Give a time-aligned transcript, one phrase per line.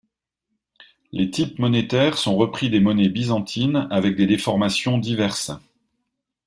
[1.11, 5.51] Les types monétaires sont repris des monnaies byzantines, avec des déformations diverses.